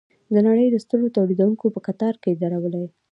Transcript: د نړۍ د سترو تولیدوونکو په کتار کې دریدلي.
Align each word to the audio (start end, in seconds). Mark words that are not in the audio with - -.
د 0.33 0.35
نړۍ 0.47 0.67
د 0.71 0.75
سترو 0.83 1.13
تولیدوونکو 1.17 1.65
په 1.75 1.79
کتار 1.87 2.13
کې 2.21 2.31
دریدلي. 2.41 2.85